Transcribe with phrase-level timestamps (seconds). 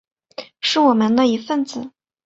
[0.61, 1.91] 是我们的一分子